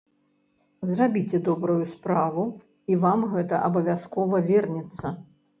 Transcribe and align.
Зрабіце 0.91 1.41
добрую 1.49 1.75
справу 1.93 2.43
і 2.95 2.97
вам 3.05 3.19
гэта 3.35 3.63
абавязкова 3.69 4.45
вернецца! 4.53 5.17